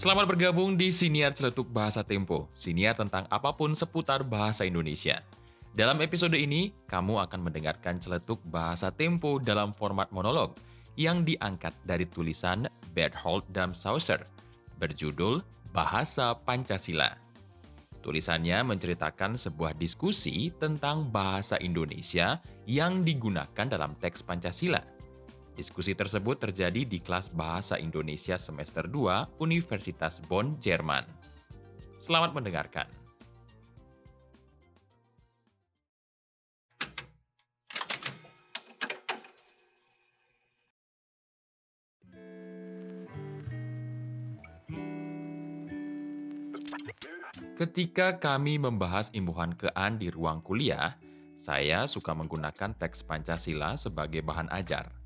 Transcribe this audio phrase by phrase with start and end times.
[0.00, 5.20] Selamat bergabung di Siniar Celetuk Bahasa Tempo, siniar tentang apa pun seputar bahasa Indonesia.
[5.76, 10.56] Dalam episode ini, kamu akan mendengarkan celetuk bahasa Tempo dalam format monolog
[10.96, 12.64] yang diangkat dari tulisan
[12.96, 14.24] Berthold dan Sauser
[14.80, 17.20] berjudul Bahasa Pancasila.
[18.00, 24.80] Tulisannya menceritakan sebuah diskusi tentang bahasa Indonesia yang digunakan dalam teks Pancasila.
[25.58, 31.04] Diskusi tersebut terjadi di kelas Bahasa Indonesia semester 2 Universitas Bonn, Jerman.
[32.00, 32.88] Selamat mendengarkan.
[47.60, 50.96] Ketika kami membahas imbuhan kean di ruang kuliah,
[51.36, 54.99] saya suka menggunakan teks Pancasila sebagai bahan ajar.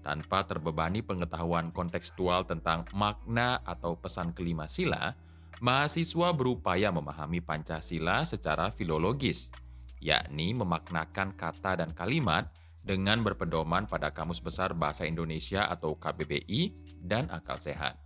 [0.00, 5.12] Tanpa terbebani pengetahuan kontekstual tentang makna atau pesan kelima sila,
[5.60, 9.52] mahasiswa berupaya memahami Pancasila secara filologis,
[10.00, 12.48] yakni memaknakan kata dan kalimat
[12.80, 16.72] dengan berpedoman pada Kamus Besar Bahasa Indonesia atau KBBI
[17.04, 18.00] dan akal sehat.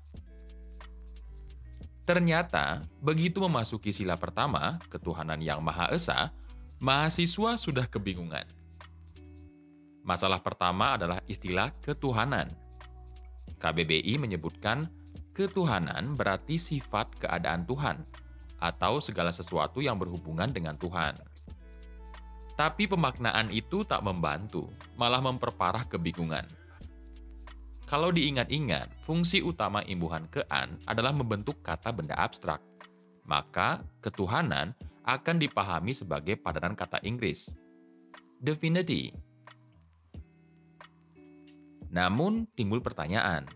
[2.04, 6.34] Ternyata, begitu memasuki sila pertama, ketuhanan yang Maha Esa,
[6.76, 8.44] mahasiswa sudah kebingungan.
[10.04, 12.52] Masalah pertama adalah istilah ketuhanan.
[13.56, 14.92] KBBI menyebutkan
[15.32, 18.04] ketuhanan berarti sifat keadaan Tuhan
[18.60, 21.16] atau segala sesuatu yang berhubungan dengan Tuhan.
[22.54, 26.46] Tapi pemaknaan itu tak membantu, malah memperparah kebingungan.
[27.84, 32.62] Kalau diingat-ingat, fungsi utama imbuhan kean adalah membentuk kata benda abstrak.
[33.26, 37.52] Maka, ketuhanan akan dipahami sebagai padanan kata Inggris.
[38.40, 39.12] Divinity.
[41.90, 43.48] Namun, timbul pertanyaan.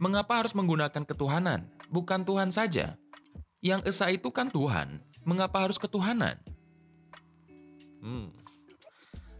[0.00, 2.96] Mengapa harus menggunakan ketuhanan, bukan Tuhan saja?
[3.60, 6.40] Yang Esa itu kan Tuhan, mengapa harus ketuhanan?
[8.00, 8.32] Hmm,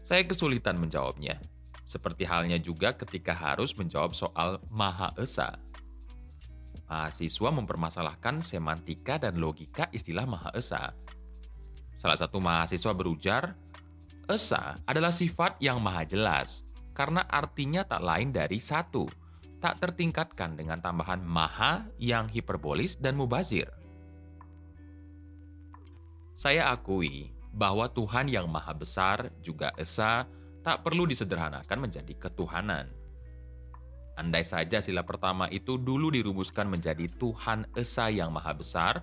[0.01, 1.41] saya kesulitan menjawabnya.
[1.85, 5.57] Seperti halnya juga ketika harus menjawab soal Maha Esa.
[6.91, 10.91] Mahasiswa mempermasalahkan semantika dan logika istilah Maha Esa.
[11.95, 13.55] Salah satu mahasiswa berujar,
[14.25, 16.63] Esa adalah sifat yang maha jelas,
[17.01, 19.09] karena artinya tak lain dari satu,
[19.57, 23.65] tak tertingkatkan dengan tambahan maha yang hiperbolis dan mubazir.
[26.37, 30.29] Saya akui bahwa Tuhan yang maha besar juga Esa
[30.61, 32.85] tak perlu disederhanakan menjadi ketuhanan.
[34.13, 39.01] Andai saja sila pertama itu dulu dirumuskan menjadi Tuhan Esa yang Maha Besar,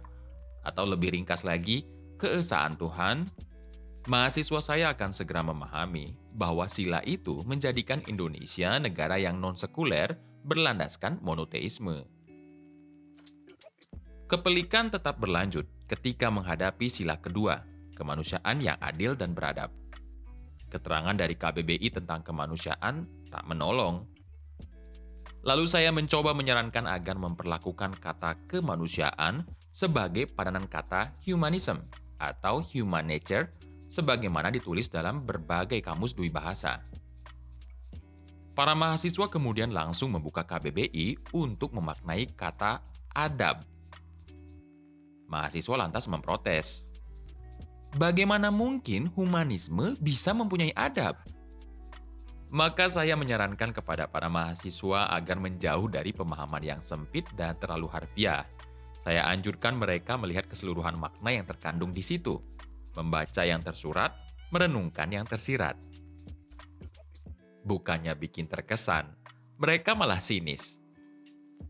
[0.62, 1.82] atau lebih ringkas lagi,
[2.22, 3.26] keesaan Tuhan,
[4.08, 10.16] mahasiswa saya akan segera memahami bahwa sila itu menjadikan Indonesia negara yang non-sekuler
[10.48, 12.08] berlandaskan monoteisme.
[14.24, 17.60] Kepelikan tetap berlanjut ketika menghadapi sila kedua,
[17.92, 19.72] kemanusiaan yang adil dan beradab.
[20.72, 24.08] Keterangan dari KBBI tentang kemanusiaan tak menolong.
[25.44, 31.84] Lalu saya mencoba menyarankan agar memperlakukan kata kemanusiaan sebagai padanan kata humanism
[32.20, 33.48] atau human nature
[33.88, 36.84] sebagaimana ditulis dalam berbagai kamus dui bahasa.
[38.52, 42.82] Para mahasiswa kemudian langsung membuka KBBI untuk memaknai kata
[43.14, 43.62] adab.
[45.30, 46.88] Mahasiswa lantas memprotes.
[47.96, 51.16] Bagaimana mungkin humanisme bisa mempunyai adab?
[52.48, 58.48] Maka saya menyarankan kepada para mahasiswa agar menjauh dari pemahaman yang sempit dan terlalu harfiah.
[58.96, 62.40] Saya anjurkan mereka melihat keseluruhan makna yang terkandung di situ,
[62.96, 64.14] membaca yang tersurat,
[64.48, 65.76] merenungkan yang tersirat.
[67.64, 69.12] Bukannya bikin terkesan,
[69.58, 70.78] mereka malah sinis.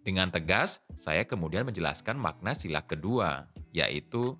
[0.04, 4.38] Dengan tegas, saya kemudian menjelaskan makna sila kedua, yaitu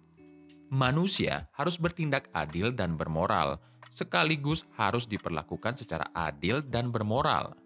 [0.68, 3.58] manusia harus bertindak adil dan bermoral,
[3.88, 7.56] sekaligus harus diperlakukan secara adil dan bermoral.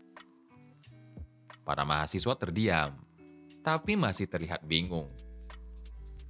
[1.63, 2.99] Para mahasiswa terdiam,
[3.63, 5.11] tapi masih terlihat bingung.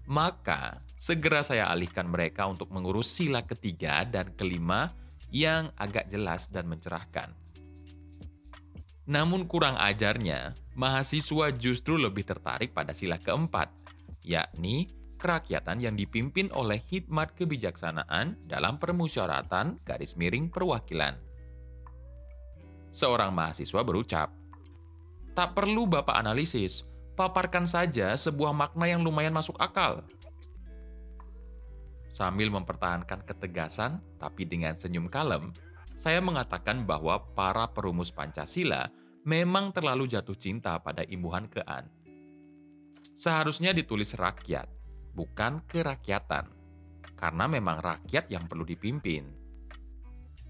[0.04, 4.94] Maka, segera saya alihkan mereka untuk mengurus sila ketiga dan kelima
[5.34, 7.34] yang agak jelas dan mencerahkan.
[9.10, 13.66] Namun kurang ajarnya, mahasiswa justru lebih tertarik pada sila keempat,
[14.22, 21.18] yakni kerakyatan yang dipimpin oleh hikmat kebijaksanaan dalam permusyawaratan garis miring perwakilan.
[22.94, 24.30] Seorang mahasiswa berucap,
[25.32, 26.84] Tak perlu Bapak analisis,
[27.18, 30.04] paparkan saja sebuah makna yang lumayan masuk akal.
[32.12, 35.48] Sambil mempertahankan ketegasan, tapi dengan senyum kalem,
[35.96, 38.92] saya mengatakan bahwa para perumus Pancasila
[39.24, 41.88] memang terlalu jatuh cinta pada imbuhan kean
[43.12, 44.66] seharusnya ditulis rakyat,
[45.12, 46.48] bukan kerakyatan.
[47.14, 49.30] Karena memang rakyat yang perlu dipimpin.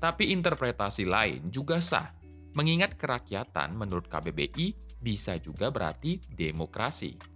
[0.00, 2.10] Tapi interpretasi lain juga sah,
[2.56, 7.31] mengingat kerakyatan menurut KBBI bisa juga berarti demokrasi.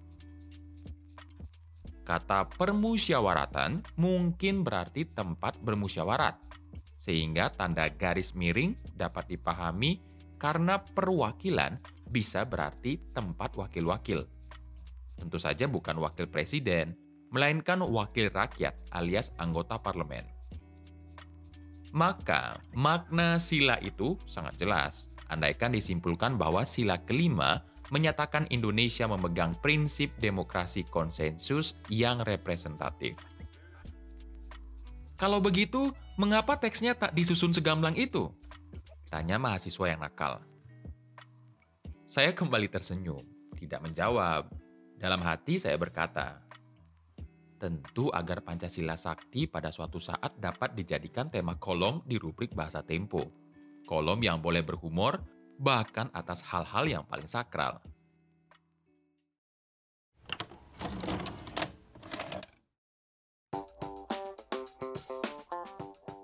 [2.07, 6.39] Kata permusyawaratan mungkin berarti tempat bermusyawarat,
[7.03, 9.99] sehingga tanda garis miring dapat dipahami
[10.39, 14.23] karena perwakilan bisa berarti tempat wakil-wakil.
[15.19, 16.95] Tentu saja bukan wakil presiden,
[17.35, 20.23] melainkan wakil rakyat alias anggota parlemen.
[21.91, 25.11] Maka, makna sila itu sangat jelas.
[25.27, 33.15] Andaikan disimpulkan bahwa sila kelima menyatakan Indonesia memegang prinsip demokrasi konsensus yang representatif.
[35.17, 38.29] Kalau begitu, mengapa teksnya tak disusun segamblang itu?
[39.09, 40.45] Tanya mahasiswa yang nakal.
[42.05, 43.25] Saya kembali tersenyum,
[43.57, 44.53] tidak menjawab.
[45.01, 46.45] Dalam hati saya berkata,
[47.57, 53.25] tentu agar Pancasila Sakti pada suatu saat dapat dijadikan tema kolom di rubrik bahasa Tempo.
[53.89, 55.23] Kolom yang boleh berhumor
[55.57, 57.81] bahkan atas hal-hal yang paling sakral.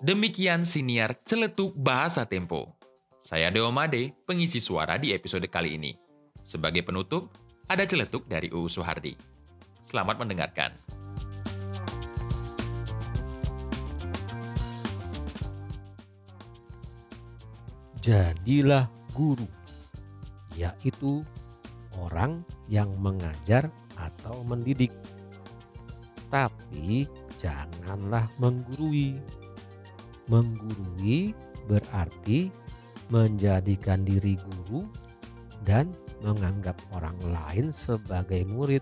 [0.03, 2.75] Demikian siniar celetuk bahasa Tempo.
[3.23, 5.95] Saya Deo Made, pengisi suara di episode kali ini.
[6.43, 7.31] Sebagai penutup,
[7.71, 9.15] ada celetuk dari UU Suhardi.
[9.79, 10.75] Selamat mendengarkan.
[18.03, 19.47] Jadilah guru,
[20.57, 21.21] yaitu
[21.97, 24.91] orang yang mengajar atau mendidik.
[26.33, 27.05] Tapi
[27.37, 29.21] janganlah menggurui.
[30.25, 31.37] Menggurui
[31.69, 32.49] berarti
[33.13, 34.87] menjadikan diri guru
[35.61, 35.93] dan
[36.23, 38.81] menganggap orang lain sebagai murid.